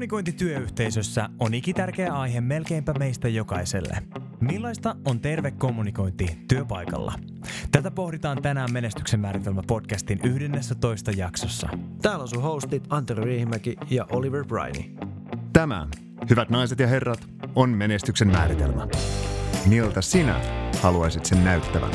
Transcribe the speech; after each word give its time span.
Kommunikointi 0.00 0.32
työyhteisössä 0.32 1.28
on 1.38 1.54
ikitärkeä 1.54 2.12
aihe 2.12 2.40
melkeinpä 2.40 2.92
meistä 2.98 3.28
jokaiselle. 3.28 3.96
Millaista 4.40 4.96
on 5.04 5.20
terve 5.20 5.50
kommunikointi 5.50 6.38
työpaikalla? 6.48 7.12
Tätä 7.72 7.90
pohditaan 7.90 8.42
tänään 8.42 8.72
Menestyksen 8.72 9.20
määritelmä 9.20 9.62
podcastin 9.66 10.20
11 10.24 11.10
jaksossa. 11.10 11.68
Täällä 12.02 12.22
on 12.22 12.28
sun 12.28 12.42
hostit 12.42 12.84
Antero 12.90 13.24
Riihimäki 13.24 13.76
ja 13.90 14.06
Oliver 14.10 14.44
Briney. 14.44 14.96
Tämä, 15.52 15.86
hyvät 16.30 16.50
naiset 16.50 16.78
ja 16.78 16.86
herrat, 16.86 17.28
on 17.54 17.70
menestyksen 17.70 18.28
määritelmä. 18.28 18.88
Miltä 19.66 20.02
sinä 20.02 20.40
haluaisit 20.82 21.24
sen 21.24 21.44
näyttävän? 21.44 21.90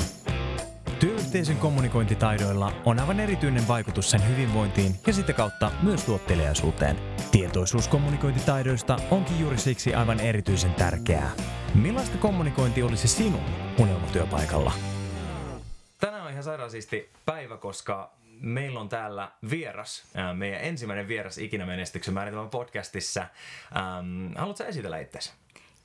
Työyhteisön 1.26 1.57
kommunikointitaidoilla 1.57 2.71
on 2.86 3.00
aivan 3.00 3.20
erityinen 3.20 3.68
vaikutus 3.68 4.12
sen 4.12 4.30
hyvinvointiin 4.30 4.96
ja 5.07 5.14
sitä 5.14 5.34
kautta 5.34 5.71
myös 5.82 6.04
tuotteliaisuuteen. 6.04 6.96
Tietoisuus 7.32 7.88
kommunikointitaidoista 7.88 9.00
onkin 9.12 9.39
juuri 9.39 9.57
siksi 9.57 9.96
aivan 9.96 10.19
erityisen 10.19 10.74
tärkeää. 10.74 11.32
Millaista 11.75 12.18
kommunikointi 12.18 12.83
olisi 12.83 13.07
sinun 13.07 13.43
unelmatyöpaikalla? 13.80 14.71
Tänään 16.00 16.24
on 16.24 16.32
ihan 16.32 16.43
sairaan 16.43 16.71
siisti 16.71 17.10
päivä, 17.25 17.57
koska 17.57 18.11
meillä 18.39 18.80
on 18.80 18.89
täällä 18.89 19.32
vieras, 19.50 20.04
meidän 20.33 20.61
ensimmäinen 20.61 21.07
vieras 21.07 21.38
ikinä 21.38 21.66
menestyksen 21.66 22.14
määritelmän 22.14 22.50
podcastissa. 22.50 23.21
Ähm, 23.21 24.33
haluatko 24.36 24.64
esitellä 24.64 25.00
itsesi? 25.00 25.33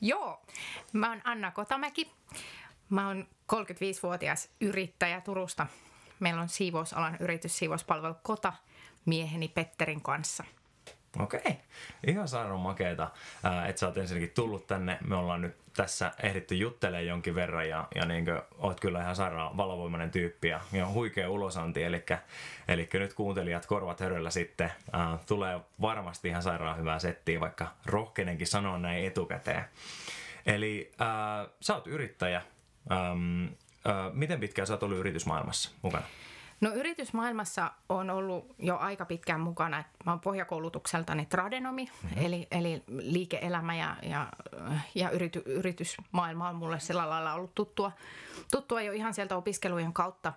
Joo, 0.00 0.42
mä 0.92 1.08
oon 1.08 1.20
Anna 1.24 1.50
Kotamäki. 1.50 2.10
Mä 2.90 3.06
oon 3.06 3.26
35-vuotias 3.52 4.48
yrittäjä 4.60 5.20
Turusta. 5.20 5.66
Meillä 6.20 6.40
on 6.40 6.48
siivousalan 6.48 7.16
yritys 7.20 7.58
Siivouspalvelu 7.58 8.14
Kota 8.22 8.52
mieheni 9.04 9.48
Petterin 9.48 10.02
kanssa. 10.02 10.44
Okei, 11.18 11.56
ihan 12.06 12.28
sairaan 12.28 12.60
makeeta, 12.60 13.10
että 13.68 13.80
sä 13.80 13.86
oot 13.86 13.96
ensinnäkin 13.96 14.34
tullut 14.34 14.66
tänne. 14.66 14.98
Me 15.06 15.16
ollaan 15.16 15.40
nyt 15.40 15.56
tässä 15.76 16.12
ehditty 16.22 16.54
juttelemaan 16.54 17.06
jonkin 17.06 17.34
verran 17.34 17.68
ja, 17.68 17.88
ja 17.94 18.04
niin 18.04 18.24
kuin, 18.24 18.42
oot 18.58 18.80
kyllä 18.80 19.00
ihan 19.00 19.16
sairaan 19.16 19.56
valovoimainen 19.56 20.10
tyyppi 20.10 20.48
ja, 20.48 20.60
ja 20.72 20.88
huikea 20.88 21.30
ulosanti. 21.30 21.82
Eli, 21.82 22.04
eli 22.68 22.88
nyt 22.92 23.14
kuuntelijat 23.14 23.66
korvat 23.66 24.00
höröllä 24.00 24.30
sitten 24.30 24.72
ää, 24.92 25.18
tulee 25.26 25.60
varmasti 25.80 26.28
ihan 26.28 26.42
sairaan 26.42 26.78
hyvää 26.78 26.98
settiä, 26.98 27.40
vaikka 27.40 27.66
rohkenenkin 27.86 28.46
sanoa 28.46 28.78
näin 28.78 29.06
etukäteen. 29.06 29.64
Eli 30.46 30.92
ää, 30.98 31.48
sä 31.60 31.74
oot 31.74 31.86
yrittäjä, 31.86 32.42
Ähm, 32.92 33.44
äh, 33.86 34.12
miten 34.12 34.40
pitkään 34.40 34.66
sä 34.66 34.74
oot 34.74 34.82
ollut 34.82 34.98
yritysmaailmassa 34.98 35.70
mukana? 35.82 36.04
No 36.60 36.72
yritysmaailmassa 36.72 37.70
on 37.88 38.10
ollut 38.10 38.54
jo 38.58 38.76
aika 38.76 39.04
pitkään 39.04 39.40
mukana. 39.40 39.84
Mä 40.04 40.12
oon 40.12 40.20
pohjakoulutukseltani 40.20 41.26
tradenomi, 41.26 41.84
mm-hmm. 41.84 42.24
eli, 42.24 42.46
eli 42.50 42.82
liike-elämä 42.88 43.76
ja, 43.76 43.96
ja, 44.02 44.26
ja 44.94 45.10
yrity, 45.10 45.42
yritysmaailma 45.46 46.48
on 46.48 46.56
mulle 46.56 46.80
sillä 46.80 47.10
lailla 47.10 47.34
ollut 47.34 47.54
tuttua, 47.54 47.92
tuttua 48.50 48.82
jo 48.82 48.92
ihan 48.92 49.14
sieltä 49.14 49.36
opiskelujen 49.36 49.92
kautta. 49.92 50.32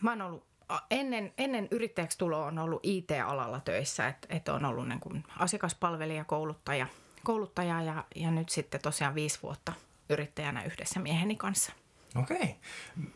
Mä 0.00 0.10
oon 0.10 0.22
ollut 0.22 0.44
ennen, 0.90 1.32
ennen 1.38 1.68
yrittäjäksi 1.70 2.18
tuloa 2.18 2.46
on 2.46 2.58
ollut 2.58 2.80
IT-alalla 2.82 3.60
töissä, 3.60 4.08
että 4.08 4.28
et 4.30 4.48
on 4.48 4.64
ollut 4.64 4.88
niin 4.88 5.00
kuin 5.00 5.24
asiakaspalvelija, 5.38 6.24
kouluttaja, 6.24 6.86
kouluttaja 7.24 7.82
ja, 7.82 8.04
ja 8.14 8.30
nyt 8.30 8.48
sitten 8.48 8.80
tosiaan 8.80 9.14
viisi 9.14 9.38
vuotta– 9.42 9.72
yrittäjänä 10.08 10.64
yhdessä 10.64 11.00
mieheni 11.00 11.36
kanssa. 11.36 11.72
Okei. 12.16 12.56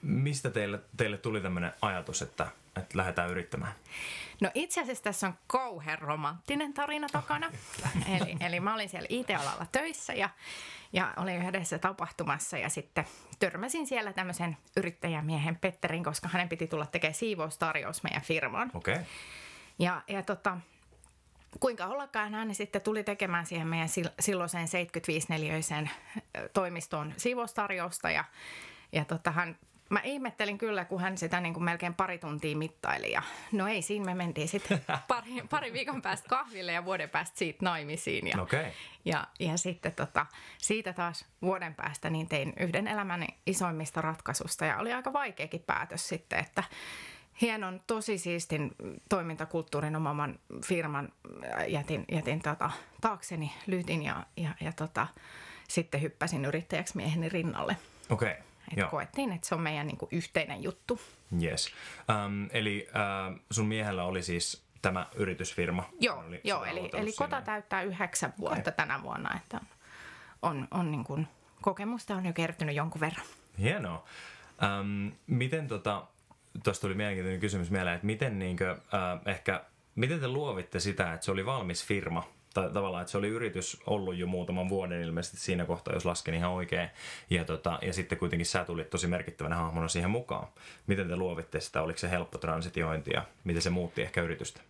Mistä 0.03 0.51
teille, 0.51 0.81
teille 0.97 1.19
tuli 1.19 1.41
tämmöinen 1.41 1.73
ajatus, 1.83 2.23
että, 2.23 2.47
että 2.77 2.99
lähdetään 2.99 3.31
yrittämään? 3.31 3.73
No 4.41 4.51
itse 4.55 4.81
asiassa 4.81 5.05
tässä 5.05 5.27
on 5.27 5.35
kauhean 5.47 5.99
romanttinen 5.99 6.75
tarina 6.75 7.07
takana. 7.13 7.51
eli, 8.17 8.37
eli 8.41 8.61
mä 8.61 8.75
olin 8.75 8.89
siellä 8.89 9.07
IT-alalla 9.11 9.67
töissä 9.73 10.15
ja, 10.15 10.31
ja 10.93 11.15
olin 11.17 11.43
yhdessä 11.43 11.79
tapahtumassa 11.79 12.59
ja 12.59 12.69
sitten 12.69 13.05
törmäsin 13.39 13.87
siellä 13.87 14.13
tämmöisen 14.13 14.57
yrittäjämiehen 14.77 15.57
Petterin, 15.57 16.05
koska 16.05 16.29
hänen 16.29 16.49
piti 16.49 16.67
tulla 16.67 16.87
tekemään 16.87 17.15
siivoustarjous 17.15 18.03
meidän 18.03 18.23
firmaan. 18.23 18.71
Okei. 18.75 18.95
Okay. 18.95 19.07
Ja, 19.79 20.03
ja 20.09 20.23
tota, 20.23 20.59
kuinka 21.61 21.87
ollakaan 21.87 22.35
hän 22.35 22.55
sitten 22.55 22.83
tuli 22.83 23.05
tekemään 23.05 23.47
siihen 23.47 23.69
meidän 23.69 23.89
silloiseen 24.21 24.69
75-neliöiseen 24.69 25.91
toimistoon 26.53 27.15
siivoustarjousta 27.17 28.11
ja, 28.11 28.25
ja 28.93 29.05
tota, 29.05 29.31
hän 29.31 29.57
Mä 29.91 30.01
ihmettelin 30.05 30.59
kyllä, 30.59 30.85
kun 30.85 31.01
hän 31.01 31.19
sitä 31.19 31.41
niin 31.41 31.55
kuin 31.55 31.65
melkein 31.65 31.95
pari 31.95 32.19
tuntia 32.19 32.57
mittaili. 32.57 33.13
Ja 33.13 33.23
no 33.53 33.67
ei, 33.69 33.83
siinä 33.83 34.05
me 34.05 34.15
mentiin 34.15 34.49
sitten 34.49 34.85
pari, 35.09 35.31
pari 35.51 35.73
viikon 35.73 36.03
päästä 36.03 36.29
kahville 36.29 36.73
ja 36.73 36.85
vuoden 36.85 37.11
päästä 37.11 37.39
siitä 37.39 37.59
naimisiin. 37.65 38.27
Ja, 38.27 38.43
okay. 38.43 38.65
ja, 39.05 39.27
ja 39.41 39.57
sitten 39.57 39.95
tota, 39.95 40.27
siitä 40.59 40.93
taas 40.93 41.25
vuoden 41.43 41.75
päästä 41.75 42.11
niin 42.11 42.29
tein 42.29 42.53
yhden 42.61 42.89
elämäni 42.89 43.27
isoimmista 43.47 44.01
ratkaisusta. 44.01 44.65
Ja 44.65 44.79
oli 44.79 44.93
aika 44.93 45.13
vaikeakin 45.13 45.63
päätös 45.63 46.09
sitten, 46.09 46.39
että 46.39 46.65
hienon, 47.41 47.81
tosi 47.87 48.19
siistin 48.19 48.75
toimintakulttuurin 49.09 49.97
omaman 49.97 50.39
firman 50.65 51.13
jätin, 51.69 52.05
jätin 52.13 52.43
tota, 52.43 52.71
taakseni, 53.01 53.53
lytin 53.67 54.03
ja, 54.03 54.27
ja, 54.37 54.51
ja 54.61 54.73
tota, 54.73 55.07
sitten 55.69 56.03
hyppäsin 56.03 56.45
yrittäjäksi 56.45 56.97
mieheni 56.97 57.29
rinnalle. 57.29 57.77
Okei. 58.11 58.31
Okay. 58.31 58.43
Et 58.77 58.91
koettiin, 58.91 59.33
että 59.33 59.49
se 59.49 59.55
on 59.55 59.61
meidän 59.61 59.87
niin 59.87 59.97
kuin, 59.97 60.09
yhteinen 60.13 60.63
juttu. 60.63 61.01
Yes. 61.43 61.73
Um, 62.27 62.49
eli 62.53 62.89
uh, 62.89 63.41
sun 63.51 63.67
miehellä 63.67 64.05
oli 64.05 64.23
siis 64.23 64.65
tämä 64.83 65.07
yritysfirma? 65.15 65.85
Joo, 66.01 66.25
oli 66.27 66.41
joo 66.45 66.65
eli, 66.65 66.91
eli 66.93 67.13
Kota 67.13 67.43
täyttää 67.43 67.83
yhdeksän 67.83 68.33
vuotta 68.39 68.61
okay. 68.61 68.73
tänä 68.73 69.03
vuonna, 69.03 69.37
että 69.37 69.61
on, 70.43 70.69
on 70.71 70.91
niin 70.91 71.05
kuin, 71.05 71.29
kokemusta 71.63 72.17
on 72.17 72.27
jo 72.27 72.33
kertynyt 72.33 72.77
jonkun 72.77 73.01
verran. 73.01 73.27
Hienoa. 73.59 74.05
Um, 74.81 75.13
miten 75.27 75.69
tota, 75.69 76.07
tuosta 76.65 76.81
tuli 76.81 76.95
mielenkiintoinen 76.95 77.41
kysymys 77.41 77.71
mieleen, 77.71 77.95
että 77.95 78.07
miten, 78.07 78.39
niin 78.39 78.57
kuin, 78.57 78.69
äh, 78.69 78.79
ehkä, 79.27 79.65
miten 79.95 80.21
te 80.21 80.29
luovitte 80.29 80.81
sitä, 80.81 81.13
että 81.13 81.25
se 81.25 81.31
oli 81.31 81.47
valmis 81.47 81.85
firma, 81.85 82.37
tai 82.55 82.71
tavallaan, 82.71 83.01
että 83.01 83.11
se 83.11 83.19
oli 83.19 83.29
yritys 83.29 83.81
ollut 83.87 84.17
jo 84.17 84.27
muutaman 84.27 84.69
vuoden 84.69 85.01
ilmeisesti 85.01 85.37
siinä 85.37 85.65
kohtaa, 85.65 85.95
jos 85.95 86.05
lasken 86.05 86.35
ihan 86.35 86.51
oikein. 86.51 86.89
Ja, 87.31 87.45
tota, 87.45 87.79
ja 87.83 87.93
sitten 87.93 88.19
kuitenkin 88.19 88.47
sä 88.47 88.65
tulit 88.65 88.91
tosi 88.91 89.07
merkittävänä 89.07 89.57
hahmona 89.57 89.89
siihen 89.89 90.11
mukaan. 90.11 90.49
Miten 90.87 91.09
te 91.09 91.17
luovitte 91.17 91.61
sitä? 91.61 91.83
Oliko 91.83 91.99
se 91.99 92.11
helppo 92.11 92.39
transitiointi 92.39 93.11
ja 93.15 93.23
miten 93.45 93.63
se 93.63 93.71
muutti 93.71 94.03
ehkä 94.03 94.23
yritystä? 94.23 94.61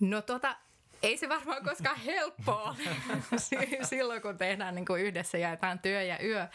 No 0.00 0.22
tota, 0.22 0.56
ei 1.02 1.16
se 1.16 1.28
varmaan 1.28 1.64
koskaan 1.64 2.00
helppoa 2.00 2.76
silloin, 3.82 4.22
kun 4.22 4.38
tehdään 4.38 4.74
niin 4.74 4.86
kuin 4.86 5.02
yhdessä, 5.02 5.38
jaetaan 5.38 5.78
työ 5.78 6.02
ja 6.02 6.24
yö. 6.24 6.46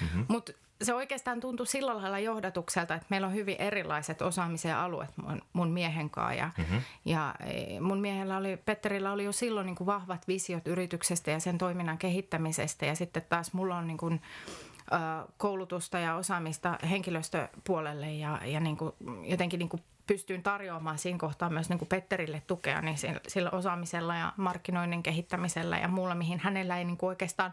Mm-hmm. 0.00 0.24
Mutta 0.28 0.52
se 0.82 0.94
oikeastaan 0.94 1.40
tuntui 1.40 1.66
sillä 1.66 1.96
lailla 1.96 2.18
johdatukselta, 2.18 2.94
että 2.94 3.06
meillä 3.10 3.26
on 3.26 3.34
hyvin 3.34 3.56
erilaiset 3.58 4.22
osaamisen 4.22 4.76
alueet 4.76 5.10
mun, 5.16 5.42
mun 5.52 5.70
miehen 5.70 6.10
kanssa. 6.10 6.34
Ja, 6.34 6.50
mm-hmm. 6.58 6.80
ja 7.04 7.34
e, 7.40 7.80
mun 7.80 8.00
miehellä 8.00 8.36
oli, 8.36 8.56
Petterillä 8.56 9.12
oli 9.12 9.24
jo 9.24 9.32
silloin 9.32 9.66
niin 9.66 9.76
kuin 9.76 9.86
vahvat 9.86 10.28
visiot 10.28 10.68
yrityksestä 10.68 11.30
ja 11.30 11.40
sen 11.40 11.58
toiminnan 11.58 11.98
kehittämisestä. 11.98 12.86
Ja 12.86 12.94
sitten 12.94 13.22
taas 13.28 13.52
mulla 13.52 13.76
on 13.76 13.86
niin 13.86 13.98
kuin, 13.98 14.20
koulutusta 15.36 15.98
ja 15.98 16.14
osaamista 16.14 16.78
henkilöstöpuolelle 16.90 18.12
ja, 18.12 18.40
ja 18.44 18.60
niin 18.60 18.76
kuin, 18.76 18.92
jotenkin 19.24 19.58
niin 19.58 19.68
kuin 19.68 19.82
pystyin 20.06 20.42
tarjoamaan 20.42 20.98
siinä 20.98 21.18
kohtaa 21.18 21.50
myös 21.50 21.68
niin 21.68 21.78
kuin 21.78 21.88
Petterille 21.88 22.42
tukea 22.46 22.80
niin 22.80 22.96
sillä 23.28 23.50
osaamisella 23.50 24.14
ja 24.14 24.32
markkinoinnin 24.36 25.02
kehittämisellä 25.02 25.78
ja 25.78 25.88
muulla, 25.88 26.14
mihin 26.14 26.38
hänellä 26.38 26.78
ei 26.78 26.84
niin 26.84 26.96
kuin 26.96 27.08
oikeastaan 27.08 27.52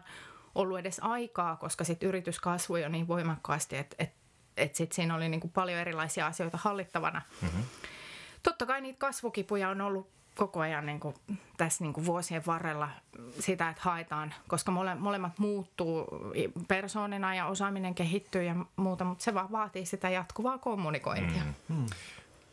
ollut 0.58 0.78
edes 0.78 1.00
aikaa, 1.02 1.56
koska 1.56 1.84
sit 1.84 2.02
yritys 2.02 2.40
kasvoi 2.40 2.82
jo 2.82 2.88
niin 2.88 3.08
voimakkaasti, 3.08 3.76
että 3.76 3.96
et, 3.98 4.12
et 4.56 4.74
sit 4.74 4.92
siinä 4.92 5.14
oli 5.14 5.28
niin 5.28 5.40
kuin 5.40 5.50
paljon 5.50 5.78
erilaisia 5.80 6.26
asioita 6.26 6.58
hallittavana. 6.62 7.22
Mm-hmm. 7.42 7.62
Totta 8.42 8.66
kai 8.66 8.80
niitä 8.80 8.98
kasvukipuja 8.98 9.68
on 9.68 9.80
ollut 9.80 10.10
koko 10.36 10.60
ajan 10.60 10.86
niin 10.86 11.00
kuin 11.00 11.14
tässä 11.56 11.84
niin 11.84 11.92
kuin 11.92 12.06
vuosien 12.06 12.42
varrella 12.46 12.88
sitä, 13.40 13.68
että 13.68 13.82
haetaan, 13.84 14.34
koska 14.48 14.72
mole, 14.72 14.94
molemmat 14.94 15.38
muuttuu 15.38 16.06
persoonina 16.68 17.34
ja 17.34 17.46
osaaminen 17.46 17.94
kehittyy 17.94 18.42
ja 18.42 18.54
muuta, 18.76 19.04
mutta 19.04 19.24
se 19.24 19.34
vaan 19.34 19.52
vaatii 19.52 19.86
sitä 19.86 20.08
jatkuvaa 20.08 20.58
kommunikointia. 20.58 21.42
Mm. 21.68 21.76
Mm 21.76 21.86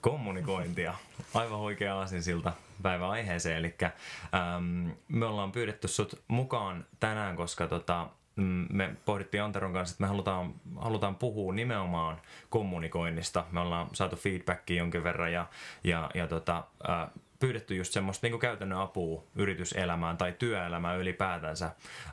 kommunikointia. 0.06 0.94
Aivan 1.34 1.60
oikea 1.60 2.06
siltä 2.20 2.54
päivän 2.82 3.10
aiheeseen. 3.10 3.58
Eli 3.58 3.76
ähm, 3.84 4.90
me 5.08 5.26
ollaan 5.26 5.52
pyydetty 5.52 5.88
sut 5.88 6.24
mukaan 6.28 6.86
tänään, 7.00 7.36
koska 7.36 7.68
tota, 7.68 8.08
mm, 8.36 8.68
me 8.70 8.96
pohdittiin 9.06 9.44
Anteron 9.44 9.74
kanssa, 9.74 9.94
että 9.94 10.04
me 10.04 10.08
halutaan, 10.08 10.54
halutaan 10.76 11.16
puhua 11.16 11.54
nimenomaan 11.54 12.22
kommunikoinnista. 12.50 13.46
Me 13.52 13.60
ollaan 13.60 13.88
saatu 13.94 14.16
feedbackia 14.16 14.78
jonkin 14.78 15.04
verran 15.04 15.34
ja, 15.34 15.48
ja, 15.84 16.12
ja 16.14 16.28
tota, 16.28 16.64
äh, 16.90 17.08
pyydetty 17.40 17.76
just 17.76 17.94
semmoista 17.94 18.28
niin 18.28 18.40
käytännön 18.40 18.80
apua 18.80 19.24
yrityselämään 19.36 20.18
tai 20.18 20.34
työelämään 20.40 21.00
ylipäätänsä. 21.00 21.66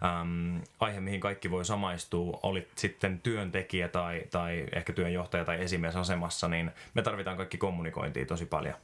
Ähm, 0.05 0.59
aihe, 0.81 1.01
mihin 1.01 1.21
kaikki 1.21 1.51
voi 1.51 1.65
samaistua, 1.65 2.41
olit 2.43 2.69
sitten 2.77 3.21
työntekijä 3.21 3.89
tai, 3.89 4.23
tai 4.31 4.67
ehkä 4.73 4.93
työnjohtaja 4.93 5.45
tai 5.45 5.63
esimiesasemassa, 5.63 6.49
niin 6.49 6.71
me 6.95 7.03
tarvitaan 7.03 7.37
kaikki 7.37 7.59
kommunikointia 7.59 8.27
tosi 8.27 8.47
paljon. 8.47 8.75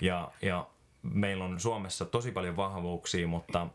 Ja, 0.00 0.30
ja 0.42 0.66
meillä 1.02 1.44
on 1.44 1.60
Suomessa 1.60 2.04
tosi 2.04 2.32
paljon 2.32 2.56
vahvuuksia, 2.56 3.28
mutta 3.28 3.66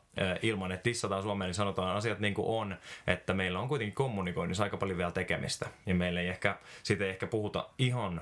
ilman, 0.41 0.71
että 0.71 0.83
tissataan 0.83 1.23
Suomeen, 1.23 1.47
niin 1.47 1.55
sanotaan 1.55 1.95
asiat 1.95 2.19
niin 2.19 2.33
kuin 2.33 2.47
on, 2.47 2.77
että 3.07 3.33
meillä 3.33 3.59
on 3.59 3.67
kuitenkin 3.67 3.95
kommunikoinnissa 3.95 4.63
aika 4.63 4.77
paljon 4.77 4.97
vielä 4.97 5.11
tekemistä. 5.11 5.69
Ja 5.85 5.95
meillä 5.95 6.21
ei 6.21 6.27
ehkä, 6.27 6.57
siitä 6.83 7.03
ei 7.03 7.09
ehkä 7.09 7.27
puhuta 7.27 7.69
ihan 7.77 8.21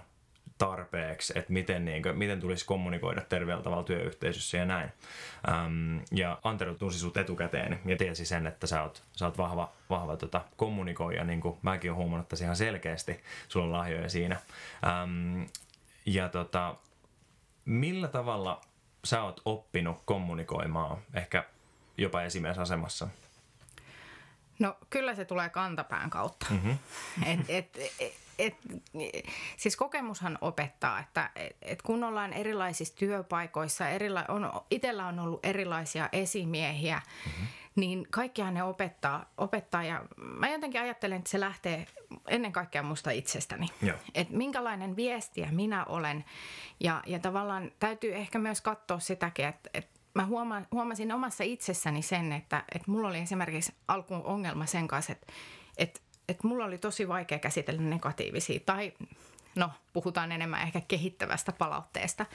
tarpeeksi, 0.62 1.34
että 1.36 1.54
miten, 1.54 1.86
niin 1.86 2.04
kuin, 2.04 2.18
miten 2.18 2.40
tulisi 2.40 2.66
kommunikoida 2.66 3.22
terveellä 3.22 3.64
tavalla 3.64 3.84
työyhteisössä 3.84 4.58
ja 4.58 4.66
näin. 4.66 4.92
Ähm, 5.50 5.98
ja 6.12 6.40
Antero 6.44 6.74
tunsi 6.74 7.00
sut 7.00 7.18
etukäteen 7.18 7.80
ja 7.86 7.98
tiesi 7.98 8.26
sen, 8.26 8.48
että 8.48 8.68
sä 8.68 8.84
oot, 8.84 9.04
sä 9.12 9.26
oot 9.26 9.38
vahva, 9.38 9.72
vahva 9.90 10.18
tota, 10.18 10.42
kommunikoija, 10.58 11.24
niin 11.24 11.42
kuin 11.42 11.58
mäkin 11.62 11.92
olen 11.92 11.98
huomannut 11.98 12.30
tässä 12.30 12.46
ihan 12.46 12.56
selkeästi. 12.56 13.24
Sulla 13.48 13.66
on 13.66 13.72
lahjoja 13.72 14.10
siinä. 14.10 14.40
Ähm, 14.88 15.44
ja 16.06 16.30
tota, 16.30 16.76
millä 17.66 18.08
tavalla 18.08 18.62
sä 19.04 19.24
oot 19.24 19.42
oppinut 19.46 20.02
kommunikoimaan, 20.06 20.98
ehkä 21.14 21.46
jopa 21.98 22.22
esimiesasemassa? 22.22 23.08
No 24.60 24.78
kyllä 24.90 25.16
se 25.16 25.26
tulee 25.26 25.50
kantapään 25.50 26.10
kautta. 26.10 26.46
Mm-hmm. 26.50 26.78
Et, 27.32 27.40
et, 27.50 27.78
et, 28.00 28.21
et, 28.40 28.56
siis 29.58 29.76
kokemushan 29.76 30.38
opettaa, 30.42 31.00
että 31.00 31.30
et, 31.36 31.58
et 31.62 31.82
kun 31.82 32.04
ollaan 32.04 32.34
erilaisissa 32.34 32.96
työpaikoissa, 32.96 33.90
erila, 33.90 34.26
on, 34.28 34.52
itsellä 34.72 35.08
on 35.08 35.20
ollut 35.20 35.46
erilaisia 35.46 36.10
esimiehiä, 36.12 37.02
mm-hmm. 37.26 37.48
niin 37.76 38.08
kaikkihan 38.10 38.54
ne 38.54 38.64
opettaa, 38.64 39.26
opettaa. 39.38 39.84
Ja 39.84 40.06
mä 40.18 40.50
jotenkin 40.50 40.82
ajattelen, 40.82 41.18
että 41.18 41.30
se 41.30 41.40
lähtee 41.40 41.88
ennen 42.28 42.52
kaikkea 42.52 42.84
musta 42.84 43.12
itsestäni. 43.12 43.68
Että 44.16 44.38
minkälainen 44.38 44.96
viestiä 44.96 45.48
minä 45.52 45.86
olen. 45.86 46.26
Ja, 46.80 47.04
ja 47.06 47.20
tavallaan 47.20 47.72
täytyy 47.80 48.16
ehkä 48.16 48.40
myös 48.40 48.62
katsoa 48.62 49.00
sitäkin, 49.00 49.46
että, 49.46 49.70
että 49.74 50.00
mä 50.14 50.26
huoma, 50.26 50.62
huomasin 50.72 51.12
omassa 51.12 51.44
itsessäni 51.44 52.02
sen, 52.02 52.32
että, 52.32 52.64
että 52.76 52.92
mulla 52.92 53.08
oli 53.08 53.20
esimerkiksi 53.20 53.74
alkuun 53.88 54.26
ongelma 54.26 54.66
sen 54.66 54.88
kanssa, 54.88 55.12
että, 55.12 55.34
että, 55.78 56.00
että 56.30 56.48
mulla 56.48 56.66
oli 56.66 56.78
tosi 56.78 57.08
vaikea 57.08 57.40
käsitellä 57.40 57.82
negatiivisia 57.82 58.60
tai 58.66 58.94
no 59.56 59.70
puhutaan 59.94 60.32
enemmän 60.32 60.62
ehkä 60.62 60.82
kehittävästä 60.82 61.52
palautteesta. 61.52 62.26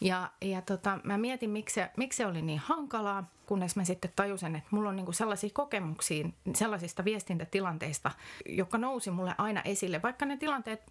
Ja, 0.00 0.30
ja 0.40 0.62
tota, 0.62 1.00
mä 1.04 1.18
mietin, 1.18 1.50
miksi 1.50 1.74
se, 1.74 1.90
miksi 1.96 2.16
se 2.16 2.26
oli 2.26 2.42
niin 2.42 2.58
hankalaa, 2.58 3.30
kunnes 3.46 3.76
mä 3.76 3.84
sitten 3.84 4.12
tajusin, 4.16 4.56
että 4.56 4.68
mulla 4.70 4.88
on 4.88 4.96
niinku 4.96 5.12
sellaisia 5.12 5.50
kokemuksia 5.52 6.28
sellaisista 6.54 7.04
viestintätilanteista, 7.04 8.10
jotka 8.46 8.78
nousi 8.78 9.10
mulle 9.10 9.34
aina 9.38 9.62
esille, 9.62 10.02
vaikka 10.02 10.26
ne 10.26 10.36
tilanteet, 10.36 10.82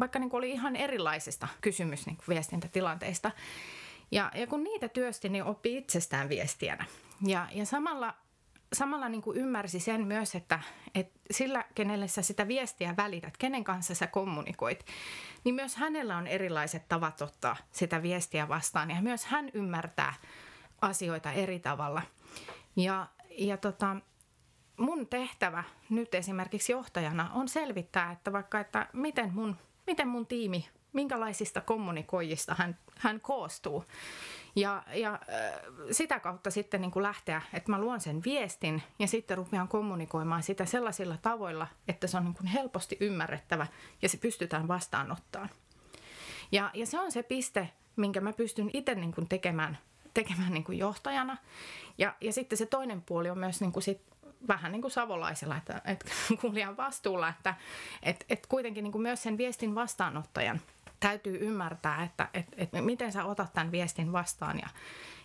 vaikka 0.00 0.18
niinku 0.18 0.36
oli 0.36 0.50
ihan 0.50 0.76
erilaisista 0.76 1.48
kysymys 1.60 2.06
niinku 2.06 2.24
viestintätilanteista. 2.28 3.30
Ja, 4.10 4.32
ja 4.34 4.46
kun 4.46 4.64
niitä 4.64 4.88
työsti, 4.88 5.28
niin 5.28 5.44
oppi 5.44 5.76
itsestään 5.76 6.28
viestiänä. 6.28 6.84
Ja, 7.26 7.48
ja 7.52 7.66
samalla, 7.66 8.14
samalla 8.74 9.08
niin 9.08 9.22
kuin 9.22 9.36
ymmärsi 9.36 9.80
sen 9.80 10.06
myös, 10.06 10.34
että, 10.34 10.60
että 10.94 11.20
sillä, 11.30 11.64
kenelle 11.74 12.08
sä 12.08 12.22
sitä 12.22 12.48
viestiä 12.48 12.94
välität, 12.96 13.36
kenen 13.36 13.64
kanssa 13.64 13.94
sä 13.94 14.06
kommunikoit, 14.06 14.86
niin 15.44 15.54
myös 15.54 15.76
hänellä 15.76 16.16
on 16.16 16.26
erilaiset 16.26 16.88
tavat 16.88 17.22
ottaa 17.22 17.56
sitä 17.72 18.02
viestiä 18.02 18.48
vastaan. 18.48 18.90
Ja 18.90 19.02
myös 19.02 19.24
hän 19.24 19.50
ymmärtää 19.54 20.14
asioita 20.80 21.32
eri 21.32 21.58
tavalla. 21.58 22.02
Ja, 22.76 23.06
ja 23.30 23.56
tota, 23.56 23.96
mun 24.76 25.06
tehtävä 25.06 25.64
nyt 25.90 26.14
esimerkiksi 26.14 26.72
johtajana 26.72 27.30
on 27.34 27.48
selvittää, 27.48 28.12
että 28.12 28.32
vaikka, 28.32 28.60
että 28.60 28.86
miten 28.92 29.34
mun, 29.34 29.56
miten 29.86 30.08
mun 30.08 30.26
tiimi 30.26 30.68
minkälaisista 30.92 31.60
kommunikoijista 31.60 32.54
hän, 32.58 32.78
hän 32.98 33.20
koostuu. 33.20 33.84
Ja, 34.56 34.82
ja 34.94 35.20
sitä 35.90 36.20
kautta 36.20 36.50
sitten 36.50 36.80
niin 36.80 36.90
kuin 36.90 37.02
lähteä, 37.02 37.42
että 37.52 37.70
mä 37.70 37.80
luon 37.80 38.00
sen 38.00 38.20
viestin 38.24 38.82
ja 38.98 39.06
sitten 39.06 39.36
rupean 39.36 39.68
kommunikoimaan 39.68 40.42
sitä 40.42 40.64
sellaisilla 40.64 41.16
tavoilla, 41.22 41.66
että 41.88 42.06
se 42.06 42.16
on 42.16 42.24
niin 42.24 42.34
kuin 42.34 42.46
helposti 42.46 42.96
ymmärrettävä 43.00 43.66
ja 44.02 44.08
se 44.08 44.16
pystytään 44.16 44.68
vastaanottamaan. 44.68 45.50
Ja, 46.52 46.70
ja 46.74 46.86
se 46.86 47.00
on 47.00 47.12
se 47.12 47.22
piste, 47.22 47.70
minkä 47.96 48.20
mä 48.20 48.32
pystyn 48.32 48.70
itse 48.72 48.94
niin 48.94 49.12
kuin 49.12 49.28
tekemään, 49.28 49.78
tekemään 50.14 50.52
niin 50.52 50.64
kuin 50.64 50.78
johtajana. 50.78 51.36
Ja, 51.98 52.14
ja 52.20 52.32
sitten 52.32 52.58
se 52.58 52.66
toinen 52.66 53.02
puoli 53.02 53.30
on 53.30 53.38
myös 53.38 53.60
niin 53.60 53.72
kuin 53.72 53.82
sit 53.82 54.00
vähän 54.48 54.72
niin 54.72 54.82
kuin 54.82 54.90
savolaisella, 54.90 55.56
että, 55.56 55.82
että 55.84 56.06
kuulijan 56.40 56.76
vastuulla, 56.76 57.28
että 57.28 57.54
että 58.02 58.24
että 58.28 58.48
kuitenkin 58.48 58.84
niin 58.84 58.92
kuin 58.92 59.02
myös 59.02 59.22
sen 59.22 59.38
viestin 59.38 59.74
vastaanottajan– 59.74 60.60
täytyy 61.00 61.38
ymmärtää, 61.40 62.02
että, 62.02 62.28
että, 62.34 62.56
että 62.58 62.82
miten 62.82 63.12
sä 63.12 63.24
otat 63.24 63.52
tämän 63.52 63.72
viestin 63.72 64.12
vastaan 64.12 64.58
ja, 64.58 64.68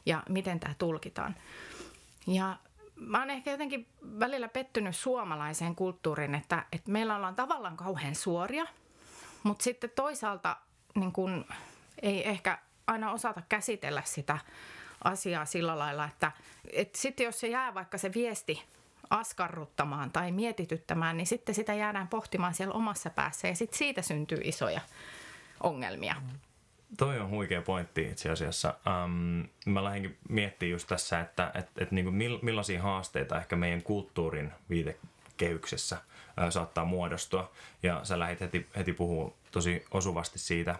ja 0.05 0.23
miten 0.29 0.59
tämä 0.59 0.73
tulkitaan. 0.77 1.35
Ja 2.27 2.57
mä 2.95 3.19
oon 3.19 3.29
ehkä 3.29 3.51
jotenkin 3.51 3.87
välillä 4.19 4.47
pettynyt 4.47 4.95
suomalaiseen 4.95 5.75
kulttuuriin, 5.75 6.35
että, 6.35 6.65
että 6.71 6.91
meillä 6.91 7.15
ollaan 7.15 7.35
tavallaan 7.35 7.77
kauhean 7.77 8.15
suoria, 8.15 8.65
mutta 9.43 9.63
sitten 9.63 9.89
toisaalta 9.95 10.57
niin 10.95 11.11
kun, 11.11 11.45
ei 12.01 12.29
ehkä 12.29 12.57
aina 12.87 13.11
osata 13.11 13.41
käsitellä 13.49 14.01
sitä 14.05 14.37
asiaa 15.03 15.45
sillä 15.45 15.79
lailla, 15.79 16.05
että, 16.05 16.31
että 16.73 16.99
sitten 16.99 17.23
jos 17.23 17.39
se 17.39 17.47
jää 17.47 17.73
vaikka 17.73 17.97
se 17.97 18.13
viesti 18.13 18.63
askarruttamaan 19.09 20.11
tai 20.11 20.31
mietityttämään, 20.31 21.17
niin 21.17 21.27
sitten 21.27 21.55
sitä 21.55 21.73
jäädään 21.73 22.07
pohtimaan 22.07 22.53
siellä 22.53 22.73
omassa 22.73 23.09
päässä 23.09 23.47
ja 23.47 23.55
sitten 23.55 23.77
siitä 23.77 24.01
syntyy 24.01 24.39
isoja 24.43 24.81
ongelmia. 25.63 26.15
Toi 26.97 27.19
on 27.19 27.29
huikea 27.29 27.61
pointti 27.61 28.01
itse 28.01 28.29
asiassa. 28.29 28.73
Um, 28.87 29.47
mä 29.65 29.83
lähdenkin 29.83 30.17
miettimään 30.29 30.71
just 30.71 30.87
tässä, 30.87 31.19
että 31.19 31.51
et, 31.53 31.69
et 31.77 31.91
niinku 31.91 32.11
millaisia 32.41 32.81
haasteita 32.81 33.37
ehkä 33.37 33.55
meidän 33.55 33.81
kulttuurin 33.83 34.51
viitekehyksessä 34.69 35.97
ä, 36.41 36.51
saattaa 36.51 36.85
muodostua. 36.85 37.51
Ja 37.83 37.99
sä 38.03 38.19
lähdit 38.19 38.39
heti, 38.41 38.67
heti 38.77 38.93
puhua 38.93 39.33
tosi 39.51 39.85
osuvasti 39.91 40.39
siitä, 40.39 40.75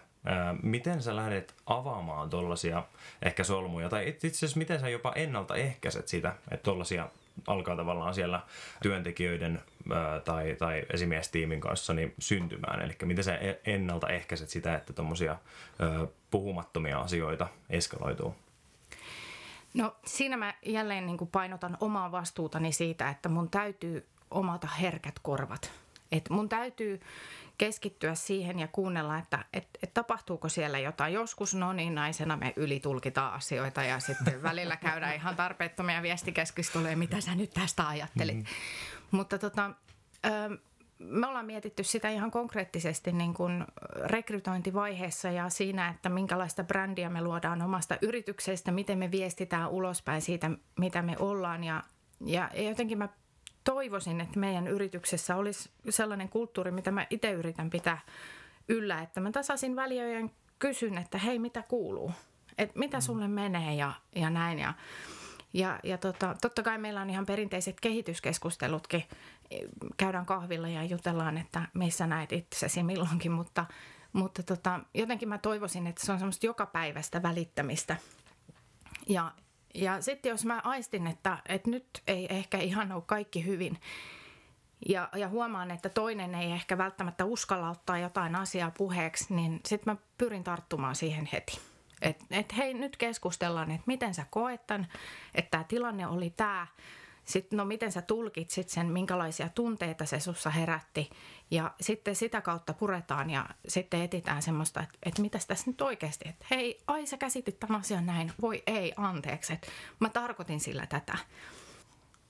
miten 0.62 1.02
sä 1.02 1.16
lähdet 1.16 1.54
avaamaan 1.66 2.30
tollaisia 2.30 2.84
ehkä 3.22 3.44
solmuja, 3.44 3.88
tai 3.88 4.08
itse 4.08 4.28
asiassa 4.28 4.58
miten 4.58 4.80
sä 4.80 4.88
jopa 4.88 5.12
ennaltaehkäiset 5.14 6.08
sitä, 6.08 6.34
että 6.50 6.64
tollaisia 6.64 7.08
alkaa 7.46 7.76
tavallaan 7.76 8.14
siellä 8.14 8.40
työntekijöiden 8.82 9.60
ää, 9.92 10.20
tai, 10.20 10.56
tai 10.58 10.82
esimiestiimin 10.92 11.60
kanssa 11.60 11.94
niin 11.94 12.14
syntymään. 12.18 12.82
Eli 12.82 12.96
miten 13.04 13.24
sä 13.24 13.36
e-, 13.36 13.60
ennaltaehkäiset 13.64 14.48
sitä, 14.48 14.74
että 14.74 14.92
tuommoisia 14.92 15.36
puhumattomia 16.30 17.00
asioita 17.00 17.46
eskaloituu? 17.70 18.34
No 19.74 19.96
siinä 20.06 20.36
mä 20.36 20.54
jälleen 20.66 21.06
niin 21.06 21.18
kuin 21.18 21.30
painotan 21.30 21.76
omaa 21.80 22.12
vastuutani 22.12 22.72
siitä, 22.72 23.10
että 23.10 23.28
mun 23.28 23.50
täytyy 23.50 24.06
omata 24.30 24.66
herkät 24.66 25.14
korvat. 25.22 25.72
Et 26.12 26.30
mun 26.30 26.48
täytyy 26.48 27.00
keskittyä 27.60 28.14
siihen 28.14 28.58
ja 28.58 28.68
kuunnella, 28.68 29.18
että 29.18 29.44
et, 29.52 29.68
et 29.82 29.94
tapahtuuko 29.94 30.48
siellä 30.48 30.78
jotain. 30.78 31.14
Joskus 31.14 31.54
no 31.54 31.72
niin 31.72 31.94
naisena 31.94 32.36
me 32.36 32.52
ylitulkitaan 32.56 33.32
asioita 33.32 33.82
ja 33.82 34.00
sitten 34.00 34.42
välillä 34.48 34.76
käydään 34.76 35.14
ihan 35.14 35.36
tarpeettomia 35.36 36.02
viestikeskusteluja, 36.02 36.96
mitä 36.96 37.20
sä 37.20 37.34
nyt 37.34 37.50
tästä 37.50 37.88
ajattelit. 37.88 38.36
Mm. 38.36 38.44
Mutta 39.10 39.38
tota, 39.38 39.70
me 40.98 41.26
ollaan 41.26 41.46
mietitty 41.46 41.84
sitä 41.84 42.10
ihan 42.10 42.30
konkreettisesti 42.30 43.12
niin 43.12 43.34
kuin 43.34 43.64
rekrytointivaiheessa 44.04 45.30
ja 45.30 45.48
siinä, 45.48 45.88
että 45.88 46.08
minkälaista 46.08 46.64
brändiä 46.64 47.08
me 47.08 47.22
luodaan 47.22 47.62
omasta 47.62 47.98
yrityksestä, 48.02 48.72
miten 48.72 48.98
me 48.98 49.10
viestitään 49.10 49.70
ulospäin 49.70 50.22
siitä, 50.22 50.50
mitä 50.78 51.02
me 51.02 51.16
ollaan. 51.18 51.64
Ja, 51.64 51.82
ja 52.26 52.50
jotenkin 52.56 52.98
mä 52.98 53.08
toivoisin, 53.64 54.20
että 54.20 54.38
meidän 54.38 54.66
yrityksessä 54.66 55.36
olisi 55.36 55.70
sellainen 55.90 56.28
kulttuuri, 56.28 56.70
mitä 56.70 56.90
mä 56.90 57.06
itse 57.10 57.30
yritän 57.32 57.70
pitää 57.70 57.98
yllä, 58.68 59.02
että 59.02 59.20
mä 59.20 59.30
tasaisin 59.30 59.76
väliöjen 59.76 60.30
kysyn, 60.58 60.98
että 60.98 61.18
hei, 61.18 61.38
mitä 61.38 61.62
kuuluu? 61.62 62.12
Et 62.58 62.74
mitä 62.74 62.96
mm. 62.96 63.02
sulle 63.02 63.28
menee 63.28 63.74
ja, 63.74 63.92
ja 64.16 64.30
näin. 64.30 64.58
Ja, 64.58 64.74
ja, 65.52 65.80
ja 65.84 65.98
tota, 65.98 66.36
totta 66.40 66.62
kai 66.62 66.78
meillä 66.78 67.00
on 67.00 67.10
ihan 67.10 67.26
perinteiset 67.26 67.80
kehityskeskustelutkin. 67.80 69.04
Käydään 69.96 70.26
kahvilla 70.26 70.68
ja 70.68 70.84
jutellaan, 70.84 71.38
että 71.38 71.62
missä 71.74 72.06
näet 72.06 72.32
itsesi 72.32 72.82
milloinkin, 72.82 73.32
mutta, 73.32 73.66
mutta 74.12 74.42
tota, 74.42 74.80
jotenkin 74.94 75.28
mä 75.28 75.38
toivoisin, 75.38 75.86
että 75.86 76.06
se 76.06 76.12
on 76.12 76.18
semmoista 76.18 76.46
jokapäiväistä 76.46 77.22
välittämistä. 77.22 77.96
Ja, 79.08 79.32
ja 79.74 80.00
sitten 80.00 80.30
jos 80.30 80.44
mä 80.44 80.60
aistin, 80.64 81.06
että, 81.06 81.38
että 81.48 81.70
nyt 81.70 81.86
ei 82.06 82.26
ehkä 82.30 82.58
ihan 82.58 82.92
ole 82.92 83.02
kaikki 83.06 83.46
hyvin, 83.46 83.78
ja, 84.88 85.08
ja 85.16 85.28
huomaan, 85.28 85.70
että 85.70 85.88
toinen 85.88 86.34
ei 86.34 86.52
ehkä 86.52 86.78
välttämättä 86.78 87.24
uskalla 87.24 87.70
ottaa 87.70 87.98
jotain 87.98 88.36
asiaa 88.36 88.70
puheeksi, 88.70 89.34
niin 89.34 89.60
sitten 89.66 89.92
mä 89.92 90.00
pyrin 90.18 90.44
tarttumaan 90.44 90.96
siihen 90.96 91.28
heti. 91.32 91.60
Että 92.02 92.24
et 92.30 92.56
hei, 92.56 92.74
nyt 92.74 92.96
keskustellaan, 92.96 93.70
että 93.70 93.84
miten 93.86 94.14
sä 94.14 94.26
koet 94.30 94.66
tämän, 94.66 94.88
että 95.34 95.50
tämä 95.50 95.64
tilanne 95.64 96.06
oli 96.06 96.30
tämä. 96.30 96.66
Sitten 97.30 97.56
no 97.56 97.64
miten 97.64 97.92
sä 97.92 98.02
tulkitsit 98.02 98.68
sen, 98.68 98.86
minkälaisia 98.86 99.48
tunteita 99.48 100.06
se 100.06 100.20
sussa 100.20 100.50
herätti. 100.50 101.10
Ja 101.50 101.74
sitten 101.80 102.16
sitä 102.16 102.40
kautta 102.40 102.72
puretaan 102.74 103.30
ja 103.30 103.46
sitten 103.68 104.02
etitään 104.02 104.42
semmoista, 104.42 104.82
että, 104.82 104.98
että 105.02 105.22
mitäs 105.22 105.46
tässä 105.46 105.70
nyt 105.70 105.80
oikeasti, 105.80 106.28
että 106.28 106.46
hei, 106.50 106.80
ai 106.86 107.06
sä 107.06 107.16
käsitit 107.16 107.60
tämän 107.60 107.80
asian 107.80 108.06
näin, 108.06 108.32
voi 108.40 108.62
ei, 108.66 108.92
anteeksi, 108.96 109.52
että 109.52 109.68
mä 110.00 110.08
tarkoitin 110.08 110.60
sillä 110.60 110.86
tätä. 110.86 111.18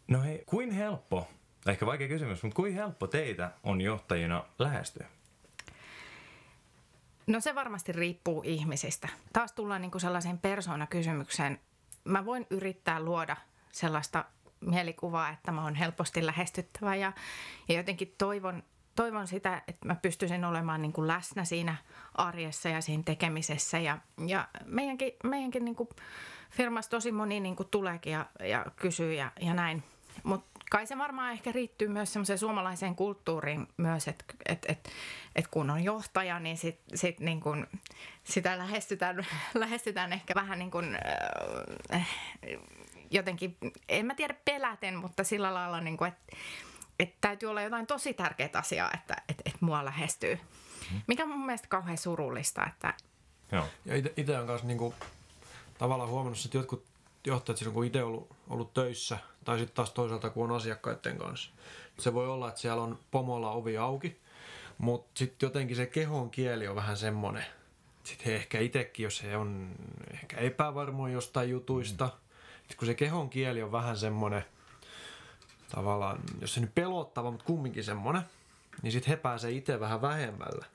No 0.08 0.22
hei, 0.22 0.42
kuin 0.46 0.70
helppo, 0.70 1.28
ehkä 1.66 1.86
vaikea 1.86 2.08
kysymys, 2.08 2.42
mutta 2.42 2.56
kuin 2.56 2.74
helppo 2.74 3.06
teitä 3.06 3.50
on 3.62 3.80
johtajina 3.80 4.44
lähestyä? 4.58 5.06
No 7.26 7.40
se 7.40 7.54
varmasti 7.54 7.92
riippuu 7.92 8.42
ihmisistä. 8.44 9.08
Taas 9.32 9.52
tullaan 9.52 9.80
niin 9.80 9.90
kuin 9.90 10.00
sellaiseen 10.00 10.38
persoonakysymykseen. 10.38 11.60
Mä 12.04 12.24
voin 12.24 12.46
yrittää 12.50 13.00
luoda 13.00 13.36
sellaista 13.72 14.24
mielikuvaa, 14.60 15.30
että 15.30 15.52
mä 15.52 15.64
oon 15.64 15.74
helposti 15.74 16.26
lähestyttävä 16.26 16.94
ja, 16.94 17.12
ja 17.68 17.74
jotenkin 17.74 18.14
toivon, 18.18 18.62
toivon 18.96 19.26
sitä, 19.26 19.62
että 19.68 19.86
mä 19.86 19.94
pystyisin 19.94 20.44
olemaan 20.44 20.82
niin 20.82 20.92
kuin 20.92 21.08
läsnä 21.08 21.44
siinä 21.44 21.76
arjessa 22.14 22.68
ja 22.68 22.80
siinä 22.80 23.02
tekemisessä. 23.02 23.78
Ja, 23.78 23.98
ja 24.26 24.48
meidänkin, 24.64 25.12
meidänkin 25.24 25.64
niin 25.64 25.76
kuin 25.76 25.88
firmassa 26.50 26.90
tosi 26.90 27.12
moni 27.12 27.40
niin 27.40 27.56
kuin 27.56 27.68
tuleekin 27.68 28.12
ja, 28.12 28.26
ja 28.44 28.66
kysyy 28.76 29.14
ja, 29.14 29.32
ja 29.40 29.54
näin. 29.54 29.82
Mutta 30.22 30.60
kai 30.70 30.86
se 30.86 30.98
varmaan 30.98 31.32
ehkä 31.32 31.52
riittyy 31.52 31.88
myös 31.88 32.12
semmoiseen 32.12 32.38
suomalaiseen 32.38 32.96
kulttuuriin 32.96 33.66
myös, 33.76 34.08
että 34.08 34.24
et, 34.46 34.66
et, 34.68 34.90
et 35.36 35.46
kun 35.46 35.70
on 35.70 35.84
johtaja, 35.84 36.40
niin 36.40 36.56
sit, 36.56 36.80
sit 36.94 37.20
niin 37.20 37.40
kun 37.40 37.66
sitä 38.24 38.58
lähestytään, 38.58 39.26
lähestytään 39.54 40.12
ehkä 40.12 40.34
vähän 40.34 40.58
niin 40.58 40.70
kuin, 40.70 40.98
äh, 41.94 42.08
jotenkin, 43.10 43.56
en 43.88 44.06
mä 44.06 44.14
tiedä 44.14 44.34
peläten, 44.44 44.94
mutta 44.96 45.24
sillä 45.24 45.54
lailla, 45.54 45.80
niin 45.80 45.98
että 46.08 46.36
et 46.98 47.14
täytyy 47.20 47.50
olla 47.50 47.62
jotain 47.62 47.86
tosi 47.86 48.14
tärkeää 48.14 48.50
asiaa, 48.54 48.90
että 48.94 49.16
et, 49.28 49.42
et 49.44 49.60
mua 49.60 49.84
lähestyy. 49.84 50.38
Mikä 51.06 51.22
on 51.22 51.28
mun 51.28 51.46
mielestä 51.46 51.68
kauhean 51.68 51.98
surullista, 51.98 52.66
että 52.66 52.94
Joo. 53.52 53.64
Ja 53.84 53.96
itse 54.16 54.38
on 54.38 54.46
kanssa 54.46 54.66
niinku, 54.66 54.94
tavallaan 55.78 56.10
huomannut, 56.10 56.44
että 56.44 56.58
jotkut 56.58 56.84
johtajat 57.26 57.58
silloin, 57.58 57.74
kun 57.74 57.84
itse 57.84 58.02
ollut, 58.02 58.30
ollut 58.48 58.74
töissä, 58.74 59.18
tai 59.44 59.58
sitten 59.58 59.76
taas 59.76 59.90
toisaalta, 59.90 60.30
kun 60.30 60.50
on 60.50 60.56
asiakkaiden 60.56 61.18
kanssa. 61.18 61.50
Se 61.98 62.14
voi 62.14 62.28
olla, 62.28 62.48
että 62.48 62.60
siellä 62.60 62.82
on 62.82 62.98
pomolla 63.10 63.50
ovi 63.50 63.78
auki, 63.78 64.20
mutta 64.78 65.18
sitten 65.18 65.46
jotenkin 65.46 65.76
se 65.76 65.86
kehon 65.86 66.30
kieli 66.30 66.68
on 66.68 66.76
vähän 66.76 66.96
semmoinen. 66.96 67.44
Sitten 68.04 68.26
he 68.26 68.36
ehkä 68.36 68.60
itsekin, 68.60 69.04
jos 69.04 69.22
he 69.22 69.36
on 69.36 69.74
ehkä 70.10 70.36
epävarmoja 70.36 71.14
jostain 71.14 71.50
jutuista, 71.50 72.04
mm. 72.04 72.29
Kun 72.78 72.86
se 72.86 72.94
kehon 72.94 73.30
kieli 73.30 73.62
on 73.62 73.72
vähän 73.72 73.96
semmoinen, 73.96 74.44
tavallaan, 75.70 76.18
jos 76.40 76.54
se 76.54 76.60
nyt 76.60 76.74
pelottava, 76.74 77.30
mutta 77.30 77.46
kumminkin 77.46 77.84
semmoinen, 77.84 78.22
niin 78.82 78.92
sitten 78.92 79.10
he 79.10 79.16
pääsee 79.16 79.50
itse 79.50 79.80
vähän 79.80 80.02
vähemmällä, 80.02 80.66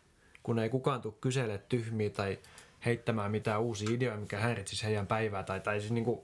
kun 0.44 0.60
ei 0.60 0.70
kukaan 0.70 1.02
tule 1.02 1.14
kysele 1.22 1.58
tyhmiä 1.58 2.10
tai 2.10 2.40
heittämään 2.86 3.32
mitään 3.32 3.62
uusia 3.62 3.90
ideoita, 3.92 4.22
mikä 4.22 4.40
häiritsisi 4.40 4.86
heidän 4.86 5.08
päivää 5.08 5.44
tai, 5.44 5.60
tai 5.60 5.80
siis 5.80 5.92
niin 5.92 6.06
kuin, 6.06 6.20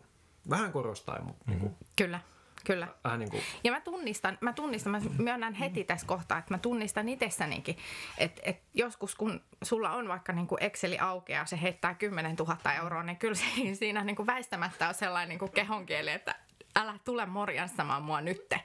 vähän 0.49 0.71
korostaa, 0.71 1.21
mutta 1.21 1.43
mm-hmm. 1.47 1.61
niin 1.63 1.75
kuin, 1.75 1.87
kyllä. 1.95 2.19
Kyllä. 2.65 2.87
Vähän 3.03 3.19
niin 3.19 3.31
kuin... 3.31 3.43
Ja 3.63 3.71
mä 3.71 3.81
tunnistan, 3.81 4.37
mä 4.41 4.53
tunnistan, 4.53 4.91
mä 4.91 4.99
myönnän 5.17 5.53
heti 5.53 5.83
tässä 5.83 6.07
kohtaa, 6.07 6.37
että 6.37 6.53
mä 6.53 6.57
tunnistan 6.57 7.09
itsessänikin, 7.09 7.77
että, 8.17 8.41
että 8.45 8.63
joskus 8.73 9.15
kun 9.15 9.41
sulla 9.63 9.91
on 9.91 10.07
vaikka 10.07 10.33
niin 10.33 10.47
kuin 10.47 10.63
Exceli 10.63 10.99
aukeaa, 10.99 11.45
se 11.45 11.61
heittää 11.61 11.93
10 11.93 12.35
000 12.35 12.73
euroa, 12.73 13.03
niin 13.03 13.17
kyllä 13.17 13.35
se, 13.35 13.45
siinä 13.73 14.03
niin 14.03 14.15
kuin 14.15 14.27
väistämättä 14.27 14.87
on 14.87 14.93
sellainen 14.93 15.29
niin 15.29 15.39
kuin 15.39 15.51
kehonkieli, 15.51 16.11
että 16.11 16.35
älä 16.75 16.99
tule 17.05 17.25
morjanstamaan 17.25 18.03
mua 18.03 18.21
nytte. 18.21 18.61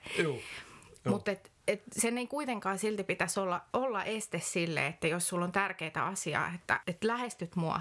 Mutta 1.10 1.30
et, 1.30 1.52
et 1.68 1.82
sen 1.92 2.18
ei 2.18 2.26
kuitenkaan 2.26 2.78
silti 2.78 3.04
pitäisi 3.04 3.40
olla, 3.40 3.60
olla 3.72 4.04
este 4.04 4.40
sille, 4.40 4.86
että 4.86 5.06
jos 5.06 5.28
sulla 5.28 5.44
on 5.44 5.52
tärkeitä 5.52 6.04
asiaa, 6.04 6.52
että, 6.54 6.80
että 6.86 7.06
lähestyt 7.06 7.56
mua, 7.56 7.80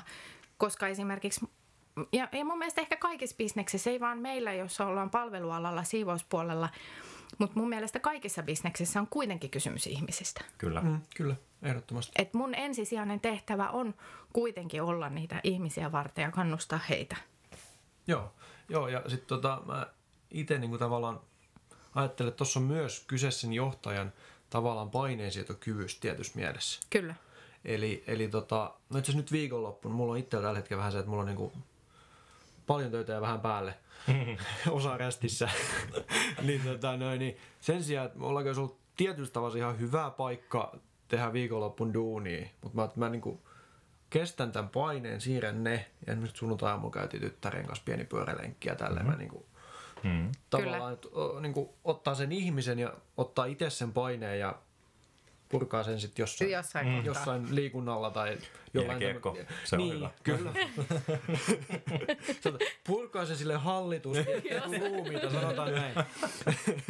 koska 0.57 0.87
esimerkiksi 0.87 1.45
ja, 2.11 2.27
ja 2.31 2.45
mun 2.45 2.57
mielestä 2.57 2.81
ehkä 2.81 2.97
kaikissa 2.97 3.35
bisneksissä, 3.35 3.89
ei 3.89 3.99
vaan 3.99 4.17
meillä, 4.17 4.53
jos 4.53 4.81
ollaan 4.81 5.09
palvelualalla, 5.09 5.83
siivouspuolella, 5.83 6.69
mutta 7.37 7.59
mun 7.59 7.69
mielestä 7.69 7.99
kaikissa 7.99 8.43
bisneksissä 8.43 8.99
on 8.99 9.07
kuitenkin 9.07 9.49
kysymys 9.49 9.87
ihmisistä. 9.87 10.41
Kyllä. 10.57 10.81
Mm, 10.81 11.01
kyllä, 11.15 11.35
ehdottomasti. 11.61 12.11
Et 12.15 12.33
mun 12.33 12.55
ensisijainen 12.55 13.19
tehtävä 13.19 13.69
on 13.69 13.93
kuitenkin 14.33 14.81
olla 14.81 15.09
niitä 15.09 15.39
ihmisiä 15.43 15.91
varten 15.91 16.23
ja 16.23 16.31
kannustaa 16.31 16.79
heitä. 16.89 17.15
Joo, 18.07 18.33
joo 18.69 18.87
ja 18.87 19.01
sitten 19.07 19.27
tota, 19.27 19.61
mä 19.65 19.87
itse 20.31 20.57
niinku 20.57 20.77
tavallaan 20.77 21.19
ajattelen, 21.95 22.27
että 22.29 22.37
tuossa 22.37 22.59
on 22.59 22.65
myös 22.65 23.03
kyse 23.07 23.31
sen 23.31 23.53
johtajan 23.53 24.13
tavallaan 24.49 24.91
paineensietokyvystä 24.91 26.01
tietyssä 26.01 26.33
mielessä. 26.35 26.81
Kyllä. 26.89 27.15
Eli, 27.65 28.03
eli 28.07 28.27
tota, 28.27 28.73
no 28.89 28.99
itse 28.99 29.13
nyt 29.13 29.31
viikonloppuna, 29.31 29.95
mulla 29.95 30.11
on 30.11 30.17
itsellä 30.17 30.43
tällä 30.43 30.57
hetkellä 30.57 30.79
vähän 30.79 30.91
se, 30.91 30.99
että 30.99 31.09
mulla 31.09 31.21
on 31.21 31.27
niinku 31.27 31.53
paljon 32.67 32.91
töitä 32.91 33.13
ja 33.13 33.21
vähän 33.21 33.41
päälle. 33.41 33.73
Osa 34.69 34.97
rästissä. 34.97 35.49
niin, 36.41 36.61
tota, 36.61 36.97
noin, 36.97 37.19
niin 37.19 37.37
sen 37.59 37.83
sijaan, 37.83 38.07
että 38.07 38.19
ollaanko 38.19 38.49
olisi 38.49 38.61
ollut 38.61 38.79
tietyllä 38.97 39.29
tavalla 39.29 39.57
ihan 39.57 39.79
hyvä 39.79 40.11
paikka 40.17 40.75
tehdä 41.07 41.33
viikonloppun 41.33 41.93
duunia, 41.93 42.47
mutta 42.61 42.81
mä, 42.81 42.89
mä 42.95 43.09
niinku 43.09 43.41
kestän 44.09 44.51
tämän 44.51 44.69
paineen, 44.69 45.21
siirrän 45.21 45.63
ne, 45.63 45.85
ja 46.07 46.13
esimerkiksi 46.13 46.39
sunnuntai 46.39 46.77
käytiin 46.93 47.21
tyttären 47.21 47.65
kanssa 47.65 47.85
pieni 47.85 48.05
pyörälenkki 48.05 48.69
ja 48.69 48.75
tälleen 48.75 49.05
mm-hmm. 49.05 49.11
mä 49.11 49.17
niinku, 49.17 49.45
mm-hmm. 50.03 50.31
tavallaan, 50.49 50.93
että, 50.93 51.07
niinku, 51.41 51.73
ottaa 51.83 52.15
sen 52.15 52.31
ihmisen 52.31 52.79
ja 52.79 52.93
ottaa 53.17 53.45
itse 53.45 53.69
sen 53.69 53.93
paineen 53.93 54.39
ja 54.39 54.55
purkaa 55.59 55.83
sen 55.83 55.99
sitten 55.99 56.23
jossain, 56.23 56.51
jossain, 56.51 56.87
mm. 56.87 57.05
jossain 57.05 57.55
liikunnalla 57.55 58.11
tai 58.11 58.37
jollain. 58.73 58.99
Kiekko, 58.99 59.31
tämän... 59.31 59.47
se 59.63 59.75
on 59.75 59.81
niin, 59.81 59.95
hyvä. 59.95 60.09
kyllä. 60.23 60.53
purkaa 62.87 63.25
sen 63.25 63.37
sille 63.37 63.55
hallitusti, 63.55 64.25
ruumiita, 64.79 65.31
sanotaan 65.31 65.71
näin. 65.71 65.95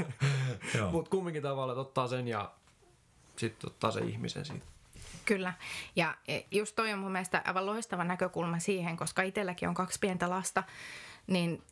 Mutta 0.92 1.10
kumminkin 1.10 1.44
tavalla, 1.44 1.74
että 1.74 1.82
ottaa 1.82 2.08
sen 2.08 2.28
ja 2.28 2.52
sitten 3.36 3.70
ottaa 3.70 3.92
sen 3.92 4.10
ihmisen 4.10 4.46
siitä. 4.46 4.66
Kyllä. 5.26 5.54
Ja 5.96 6.16
e, 6.28 6.40
just 6.52 6.76
toi 6.76 6.94
on 6.94 7.00
mun 7.00 7.12
mielestä 7.12 7.42
aivan 7.46 7.66
loistava 7.66 8.04
näkökulma 8.04 8.60
siihen, 8.60 8.98
koska 8.98 9.22
itselläkin 9.22 9.70
on 9.70 9.76
kaksi 9.76 10.00
pientä 10.00 10.30
lasta, 10.30 10.64
niin 11.28 11.64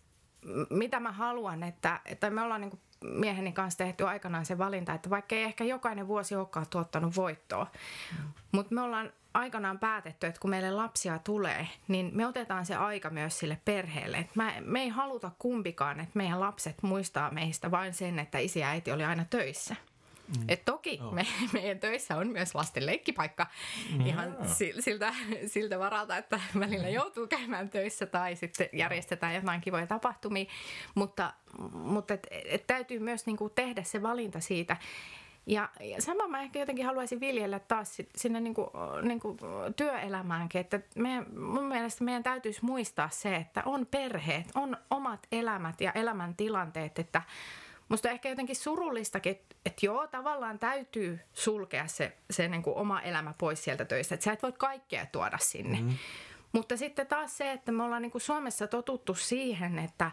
mitä 0.70 1.00
mä 1.00 1.12
haluan, 1.12 1.64
että, 1.64 2.00
että 2.06 2.30
me 2.30 2.42
ollaan 2.42 2.62
niin 2.62 2.80
mieheni 3.04 3.52
kanssa 3.52 3.78
tehty 3.78 4.08
aikanaan 4.08 4.46
se 4.46 4.58
valinta, 4.58 4.94
että 4.94 5.10
vaikka 5.10 5.36
ei 5.36 5.44
ehkä 5.44 5.64
jokainen 5.64 6.08
vuosi 6.08 6.36
olekaan 6.36 6.70
tuottanut 6.70 7.16
voittoa, 7.16 7.68
mutta 8.52 8.76
me 8.76 8.82
ollaan 8.82 9.14
aikanaan 9.34 9.80
päätetty, 9.80 10.28
että 10.28 10.42
kun 10.42 10.50
meille 10.50 10.72
lapsia 10.72 11.20
tulee, 11.20 11.68
niin 11.88 12.12
me 12.14 12.28
otetaan 12.28 12.66
se 12.66 12.76
aika 12.76 13.10
myös 13.10 13.40
sille 13.40 13.58
perheelle. 13.66 14.18
Et 14.18 14.36
mä, 14.36 14.54
me 14.62 14.82
ei 14.82 14.90
haluta 14.90 15.32
kumpikaan, 15.40 16.00
että 16.00 16.12
meidän 16.14 16.40
lapset 16.40 16.84
muistaa 16.84 17.32
meistä 17.32 17.72
vain 17.72 17.94
sen, 17.94 18.20
että 18.20 18.38
isi 18.38 18.60
ja 18.60 18.68
äiti 18.68 18.92
oli 18.92 19.04
aina 19.04 19.26
töissä. 19.30 19.76
Mm. 20.28 20.44
Et 20.48 20.66
toki 20.66 21.00
oh. 21.04 21.14
me, 21.14 21.26
meidän 21.54 21.80
töissä 21.80 22.18
on 22.18 22.28
myös 22.28 22.56
lasten 22.56 22.86
leikkipaikka 22.86 23.48
mm. 23.94 24.06
ihan 24.06 24.38
siltä, 24.80 25.14
siltä 25.48 25.80
varalta, 25.80 26.18
että 26.18 26.40
välillä 26.60 26.90
joutuu 26.90 27.28
käymään 27.28 27.70
töissä 27.70 28.06
tai 28.06 28.36
sitten 28.36 28.70
järjestetään 28.74 29.36
jotain 29.36 29.62
kivoja 29.62 29.88
tapahtumia. 29.88 30.46
Mutta, 30.96 31.34
mutta 31.74 32.14
et, 32.14 32.28
et 32.46 32.68
täytyy 32.68 33.00
myös 33.00 33.26
niinku 33.26 33.50
tehdä 33.50 33.84
se 33.84 34.02
valinta 34.02 34.40
siitä. 34.40 34.78
Ja, 35.46 35.70
ja 35.80 36.02
sama 36.02 36.28
mä 36.28 36.42
ehkä 36.42 36.60
jotenkin 36.60 36.86
haluaisin 36.86 37.20
viljellä 37.20 37.60
taas 37.60 37.98
sinne 38.16 38.40
niinku, 38.40 38.72
niinku 39.02 39.38
työelämäänkin, 39.76 40.62
että 40.62 40.80
meidän, 40.96 41.26
mun 41.40 41.66
mielestä 41.66 42.04
meidän 42.04 42.24
täytyisi 42.24 42.66
muistaa 42.66 43.10
se, 43.10 43.36
että 43.36 43.64
on 43.66 43.86
perheet, 43.86 44.52
on 44.56 44.78
omat 44.90 45.28
elämät 45.32 45.82
ja 45.82 45.92
elämäntilanteet, 45.92 47.00
että 47.00 47.22
Musta 47.94 48.10
ehkä 48.10 48.30
jotenkin 48.30 48.56
surullistakin, 48.56 49.32
että, 49.32 49.56
että 49.66 49.86
joo, 49.86 50.08
tavallaan 50.08 50.60
täytyy 50.60 51.20
sulkea 51.34 51.88
se, 51.88 52.18
se 52.30 52.48
niin 52.48 52.64
kuin 52.64 52.76
oma 52.76 53.02
elämä 53.02 53.34
pois 53.38 53.64
sieltä 53.64 53.86
töistä. 53.86 54.16
Että 54.16 54.24
sä 54.24 54.32
et 54.34 54.44
voi 54.44 54.52
kaikkea 54.52 55.06
tuoda 55.06 55.38
sinne. 55.38 55.78
Mm-hmm. 55.78 55.98
Mutta 56.52 56.78
sitten 56.78 57.08
taas 57.08 57.38
se, 57.38 57.52
että 57.52 57.72
me 57.72 57.84
ollaan 57.84 58.02
niin 58.02 58.12
kuin 58.12 58.22
Suomessa 58.22 58.68
totuttu 58.68 59.16
siihen, 59.16 59.80
että 59.80 60.12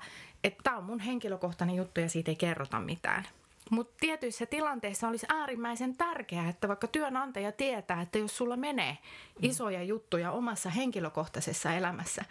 tämä 0.62 0.76
on 0.76 0.84
mun 0.84 1.00
henkilökohtainen 1.00 1.76
juttu 1.76 2.00
ja 2.00 2.08
siitä 2.08 2.30
ei 2.30 2.37
kerrota 2.37 2.80
mitään. 2.80 3.25
Mutta 3.70 3.94
tietyissä 4.00 4.46
tilanteissa 4.46 5.08
olisi 5.08 5.26
äärimmäisen 5.28 5.96
tärkeää, 5.96 6.49
että 6.49 6.68
vaikka 6.68 6.87
työnantaja 6.87 7.52
tietää, 7.52 8.00
että 8.00 8.18
jos 8.18 8.37
sulla 8.37 8.56
menee 8.56 8.99
isoja 9.42 9.82
juttuja 9.82 10.30
omassa 10.32 10.70
henkilökohtaisessa 10.70 11.75
elämässä, 11.75 12.25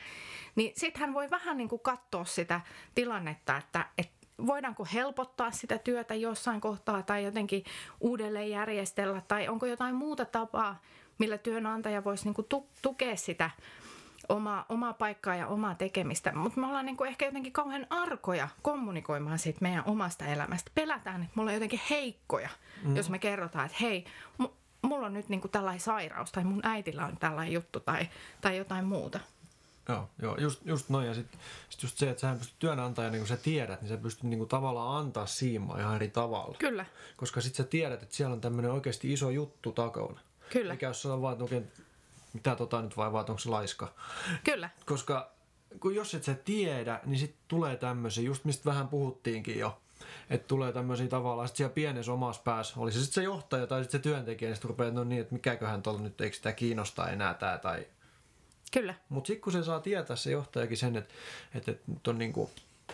niin 0.55 0.73
sitten 0.75 0.99
hän 0.99 1.13
voi 1.13 1.29
vähän 1.29 1.57
niin 1.57 1.69
kuin 1.69 1.81
katsoa 1.81 2.25
sitä 2.25 2.61
tilannetta, 2.95 3.57
että, 3.57 3.85
että 3.97 4.18
voidaanko 4.47 4.87
helpottaa 4.93 5.51
sitä 5.51 5.77
työtä 5.77 6.15
jossain 6.15 6.61
kohtaa 6.61 7.03
tai 7.03 7.23
jotenkin 7.23 7.63
uudelleen 7.99 8.49
järjestellä 8.49 9.21
tai 9.27 9.47
onko 9.47 9.65
jotain 9.65 9.95
muuta 9.95 10.25
tapaa, 10.25 10.81
millä 11.17 11.37
työnantaja 11.37 12.03
voisi 12.03 12.25
niin 12.25 12.33
kuin 12.33 12.47
tukea 12.81 13.15
sitä 13.15 13.49
omaa, 14.29 14.65
omaa 14.69 14.93
paikkaa 14.93 15.35
ja 15.35 15.47
omaa 15.47 15.75
tekemistä. 15.75 16.31
Mutta 16.35 16.59
me 16.59 16.67
ollaan 16.67 16.85
niinku 16.85 17.03
ehkä 17.03 17.25
jotenkin 17.25 17.53
kauhean 17.53 17.87
arkoja 17.89 18.47
kommunikoimaan 18.61 19.39
siitä 19.39 19.59
meidän 19.61 19.83
omasta 19.85 20.25
elämästä. 20.25 20.71
Pelätään, 20.75 21.21
että 21.21 21.33
me 21.35 21.41
ollaan 21.41 21.55
jotenkin 21.55 21.81
heikkoja, 21.89 22.49
mm. 22.83 22.95
jos 22.95 23.09
me 23.09 23.19
kerrotaan, 23.19 23.65
että 23.65 23.77
hei, 23.81 24.05
mu- 24.43 24.51
mulla 24.81 25.05
on 25.05 25.13
nyt 25.13 25.29
niinku 25.29 25.47
tällainen 25.47 25.79
sairaus 25.79 26.31
tai 26.31 26.43
mun 26.43 26.61
äitillä 26.63 27.05
on 27.05 27.17
tällainen 27.17 27.53
juttu 27.53 27.79
tai, 27.79 28.07
tai 28.41 28.57
jotain 28.57 28.85
muuta. 28.85 29.19
Joo, 29.89 30.09
joo 30.21 30.37
just, 30.37 30.65
just 30.65 30.89
noin. 30.89 31.07
Ja 31.07 31.13
sitten 31.13 31.39
sit 31.69 31.83
just 31.83 31.97
se, 31.97 32.09
että 32.09 32.21
sä 32.21 32.35
pystyt 32.39 32.59
työnantajana, 32.59 33.11
niin 33.11 33.21
kun 33.21 33.27
sä 33.27 33.37
tiedät, 33.37 33.81
niin 33.81 33.89
sä 33.89 33.97
pystyt 33.97 34.23
niin 34.23 34.37
kuin 34.37 34.49
tavallaan 34.49 35.05
antaa 35.05 35.25
siimaa 35.25 35.79
ihan 35.79 35.95
eri 35.95 36.07
tavalla. 36.07 36.55
Kyllä, 36.59 36.85
Koska 37.17 37.41
sitten 37.41 37.65
sä 37.65 37.69
tiedät, 37.69 38.03
että 38.03 38.15
siellä 38.15 38.33
on 38.33 38.41
tämmöinen 38.41 38.71
oikeasti 38.71 39.13
iso 39.13 39.29
juttu 39.29 39.71
takana. 39.71 40.19
Kyllä. 40.49 40.73
Mikä 40.73 40.87
jos 40.87 41.05
on 41.05 41.21
vaan, 41.21 41.31
että 41.31 41.43
oikein, 41.43 41.71
mitä 42.33 42.55
tota 42.55 42.81
nyt 42.81 42.97
vai, 42.97 43.13
vai 43.13 43.25
onko 43.29 43.37
se 43.37 43.49
laiska. 43.49 43.93
kyllä, 44.43 44.69
Koska 44.85 45.31
kun 45.79 45.95
jos 45.95 46.13
et 46.13 46.23
sä 46.23 46.33
tiedä, 46.33 46.99
niin 47.05 47.19
sitten 47.19 47.41
tulee 47.47 47.77
tämmöisiä, 47.77 48.23
just 48.23 48.45
mistä 48.45 48.65
vähän 48.65 48.87
puhuttiinkin 48.87 49.59
jo, 49.59 49.81
että 50.29 50.47
tulee 50.47 50.71
tämmöisiä 50.71 51.07
tavallaan 51.07 51.47
sit 51.47 51.57
siellä 51.57 51.73
pienessä 51.73 52.13
omassa 52.13 52.41
päässä, 52.41 52.79
oli 52.79 52.91
se 52.91 52.99
sitten 52.99 53.13
se 53.13 53.23
johtaja 53.23 53.67
tai 53.67 53.83
sitten 53.83 53.99
se 53.99 54.03
työntekijä, 54.03 54.49
niin 54.49 54.55
sitten 54.55 54.69
rupeaa, 54.69 54.91
no 54.91 55.03
niin, 55.03 55.21
että 55.21 55.33
mikäköhän 55.33 55.81
tuolla 55.81 56.01
nyt, 56.01 56.21
eikö 56.21 56.35
sitä 56.35 56.51
kiinnosta 56.51 57.09
enää 57.09 57.33
tämä 57.33 57.57
tai 57.57 57.85
kyllä. 58.71 58.93
mutta 59.09 59.27
sitten 59.27 59.41
kun 59.41 59.53
se 59.53 59.63
saa 59.63 59.79
tietää 59.79 60.15
se 60.15 60.31
johtajakin 60.31 60.77
sen, 60.77 60.95
että, 60.95 61.13
että, 61.55 61.71
että 61.71 61.83
nyt 61.91 62.07
on 62.07 62.17
niinku, 62.17 62.49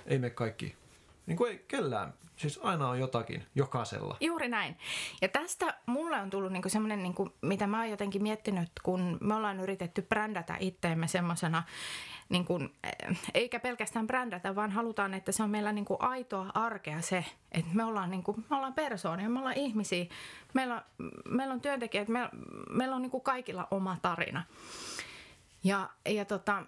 ei 0.05 0.19
me 0.19 0.29
kaikki, 0.29 0.75
niin 1.25 1.37
kuin 1.37 1.51
ei 1.51 1.65
kellään, 1.67 2.13
siis 2.35 2.59
aina 2.63 2.89
on 2.89 2.99
jotakin, 2.99 3.43
jokaisella. 3.55 4.17
Juuri 4.21 4.49
näin. 4.49 4.77
Ja 5.21 5.27
tästä 5.27 5.77
mulle 5.85 6.21
on 6.21 6.29
tullut 6.29 6.51
niinku 6.51 6.69
semmoinen, 6.69 7.03
niinku, 7.03 7.29
mitä 7.41 7.67
mä 7.67 7.79
oon 7.79 7.89
jotenkin 7.89 8.23
miettinyt, 8.23 8.69
kun 8.83 9.17
me 9.21 9.35
ollaan 9.35 9.59
yritetty 9.59 10.01
brändätä 10.01 10.57
itteemme 10.59 11.07
semmoisena, 11.07 11.63
niinku, 12.29 12.59
eh, 12.83 13.19
eikä 13.33 13.59
pelkästään 13.59 14.07
brändätä, 14.07 14.55
vaan 14.55 14.71
halutaan, 14.71 15.13
että 15.13 15.31
se 15.31 15.43
on 15.43 15.49
meillä 15.49 15.71
niinku 15.71 15.97
aitoa 15.99 16.51
arkea 16.53 17.01
se, 17.01 17.25
että 17.51 17.71
me 17.73 17.83
ollaan, 17.83 18.11
niinku, 18.11 18.35
me 18.49 18.55
ollaan 18.55 18.73
persoonia, 18.73 19.29
me 19.29 19.39
ollaan 19.39 19.57
ihmisiä, 19.57 20.05
meillä 20.53 20.75
on, 20.75 21.11
meillä 21.29 21.53
on 21.53 21.61
työntekijät, 21.61 22.07
meillä, 22.07 22.29
meillä 22.69 22.95
on 22.95 23.01
niinku 23.01 23.19
kaikilla 23.19 23.67
oma 23.71 23.97
tarina. 24.01 24.43
Ja, 25.65 25.89
ja 26.09 26.25
tota, 26.25 26.63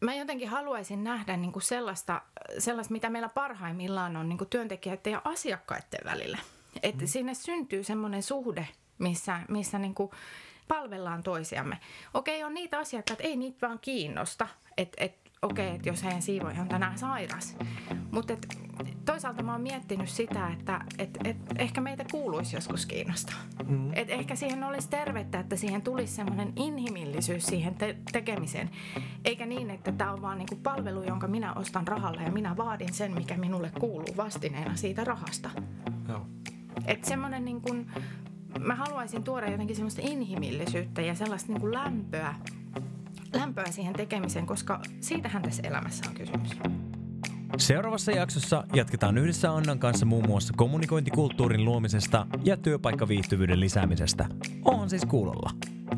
mä 0.00 0.14
jotenkin 0.14 0.48
haluaisin 0.48 1.04
nähdä 1.04 1.36
niin 1.36 1.52
kuin 1.52 1.62
sellaista, 1.62 2.22
sellaista, 2.58 2.92
mitä 2.92 3.10
meillä 3.10 3.28
parhaimmillaan 3.28 4.16
on 4.16 4.28
niin 4.28 4.38
kuin 4.38 4.50
työntekijöiden 4.50 5.10
ja 5.12 5.22
asiakkaiden 5.24 6.00
välillä. 6.04 6.38
Että 6.82 7.04
mm. 7.04 7.08
sinne 7.08 7.34
syntyy 7.34 7.84
semmoinen 7.84 8.22
suhde, 8.22 8.68
missä, 8.98 9.40
missä 9.48 9.78
niin 9.78 9.94
kuin 9.94 10.10
palvellaan 10.68 11.22
toisiamme. 11.22 11.78
Okei, 12.14 12.44
on 12.44 12.54
niitä 12.54 12.78
asiakkaita, 12.78 13.22
ei 13.22 13.36
niitä 13.36 13.66
vaan 13.66 13.78
kiinnosta, 13.78 14.48
että 14.76 15.04
et, 15.04 15.23
okei, 15.44 15.74
että 15.74 15.88
jos 15.88 16.04
heidän 16.04 16.22
siivoja 16.22 16.60
on 16.60 16.68
tänään 16.68 16.98
sairas. 16.98 17.56
Mutta 18.10 18.34
toisaalta 19.04 19.42
mä 19.42 19.52
oon 19.52 19.60
miettinyt 19.60 20.08
sitä, 20.08 20.48
että 20.48 20.80
et, 20.98 21.18
et 21.24 21.36
ehkä 21.58 21.80
meitä 21.80 22.04
kuuluisi 22.10 22.56
joskus 22.56 22.86
kiinnostaa. 22.86 23.36
Mm. 23.68 23.90
Et 23.92 24.10
ehkä 24.10 24.34
siihen 24.34 24.64
olisi 24.64 24.88
tervettä, 24.88 25.40
että 25.40 25.56
siihen 25.56 25.82
tulisi 25.82 26.12
semmoinen 26.14 26.52
inhimillisyys 26.56 27.46
siihen 27.46 27.74
te- 27.74 27.96
tekemiseen. 28.12 28.70
Eikä 29.24 29.46
niin, 29.46 29.70
että 29.70 29.92
tämä 29.92 30.12
on 30.12 30.22
vaan 30.22 30.38
niinku 30.38 30.56
palvelu, 30.56 31.02
jonka 31.02 31.28
minä 31.28 31.54
ostan 31.54 31.88
rahalla 31.88 32.22
ja 32.22 32.32
minä 32.32 32.56
vaadin 32.56 32.94
sen, 32.94 33.14
mikä 33.14 33.36
minulle 33.36 33.70
kuuluu 33.80 34.16
vastineena 34.16 34.76
siitä 34.76 35.04
rahasta. 35.04 35.50
Joo. 36.08 36.26
Että 36.86 37.08
semmoinen 37.08 37.44
niin 37.44 37.60
kuin, 37.60 37.86
mä 38.60 38.74
haluaisin 38.74 39.24
tuoda 39.24 39.50
jotenkin 39.50 39.76
semmoista 39.76 40.02
inhimillisyyttä 40.04 41.02
ja 41.02 41.14
sellaista 41.14 41.52
niin 41.52 41.60
kuin 41.60 41.74
lämpöä, 41.74 42.34
lämpöä 43.34 43.70
siihen 43.70 43.94
tekemiseen, 43.94 44.46
koska 44.46 44.80
siitähän 45.00 45.42
tässä 45.42 45.62
elämässä 45.66 46.04
on 46.08 46.14
kysymys. 46.14 46.50
Seuraavassa 47.58 48.12
jaksossa 48.12 48.64
jatketaan 48.74 49.18
yhdessä 49.18 49.52
Annan 49.52 49.78
kanssa 49.78 50.06
muun 50.06 50.26
muassa 50.26 50.54
kommunikointikulttuurin 50.56 51.64
luomisesta 51.64 52.26
ja 52.44 52.56
työpaikkaviihtyvyyden 52.56 53.60
lisäämisestä. 53.60 54.26
On 54.64 54.90
siis 54.90 55.04
kuulolla. 55.04 55.50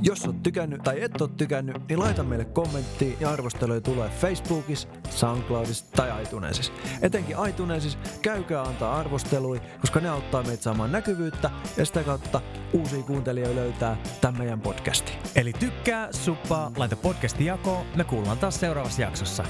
Jos 0.02 0.26
oot 0.26 0.42
tykännyt 0.42 0.82
tai 0.82 1.02
et 1.02 1.20
oo 1.20 1.28
tykännyt, 1.28 1.76
niin 1.88 1.98
laita 1.98 2.22
meille 2.22 2.44
kommentti 2.44 3.16
ja 3.20 3.30
arvosteluja 3.30 3.80
tulee 3.80 4.08
Facebookissa, 4.08 4.88
Soundcloudissa 5.10 5.84
tai 5.96 6.22
iTunesissa. 6.22 6.72
Etenkin 7.02 7.36
iTunesissa 7.48 7.98
käykää 8.22 8.62
antaa 8.62 8.96
arvostelui, 8.96 9.60
koska 9.80 10.00
ne 10.00 10.08
auttaa 10.08 10.42
meitä 10.42 10.62
saamaan 10.62 10.92
näkyvyyttä 10.92 11.50
ja 11.76 11.86
sitä 11.86 12.02
kautta 12.02 12.40
uusia 12.72 13.02
kuuntelijoita 13.02 13.56
löytää 13.56 13.96
tämän 14.20 14.38
meidän 14.38 14.60
podcastin. 14.60 15.14
Eli 15.34 15.52
tykkää, 15.52 16.12
suppaa, 16.12 16.72
laita 16.76 16.96
podcasti 16.96 17.44
jakoon. 17.44 17.86
Me 17.96 18.04
kuullaan 18.04 18.38
taas 18.38 18.60
seuraavassa 18.60 19.02
jaksossa. 19.02 19.44